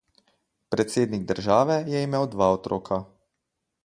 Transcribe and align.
Predsednik 0.75 1.27
države 1.31 1.75
je 1.95 2.01
imel 2.09 2.25
dva 2.37 2.47
otroka. 2.57 2.99